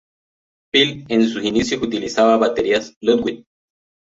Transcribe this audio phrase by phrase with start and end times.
[0.73, 3.45] Phil en sus inicios utilizaba baterías Ludwig.